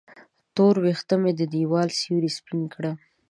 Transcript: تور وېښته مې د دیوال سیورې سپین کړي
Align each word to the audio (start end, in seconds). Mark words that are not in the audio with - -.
تور 0.55 0.75
وېښته 0.83 1.15
مې 1.21 1.31
د 1.39 1.41
دیوال 1.53 1.89
سیورې 1.99 2.29
سپین 2.37 2.61
کړي 2.73 2.91